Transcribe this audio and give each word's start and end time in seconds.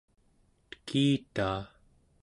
tekitaa 0.69 1.59